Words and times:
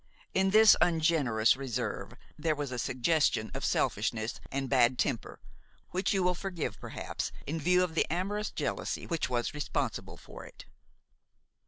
In 0.33 0.49
this 0.49 0.75
ungenerous 0.81 1.55
reserve 1.55 2.15
there 2.35 2.55
was 2.55 2.71
a 2.71 2.79
suggestion 2.79 3.51
of 3.53 3.63
selfishness 3.63 4.41
and 4.51 4.67
bad 4.67 4.97
temper 4.97 5.39
which 5.91 6.11
you 6.11 6.23
will 6.23 6.33
forgive 6.33 6.79
perhaps 6.79 7.31
in 7.45 7.59
view 7.61 7.83
of 7.83 7.93
the 7.93 8.11
amorous 8.11 8.49
jealousy 8.49 9.05
which 9.05 9.29
was 9.29 9.53
responsible 9.53 10.17
for 10.17 10.43
it. 10.43 10.65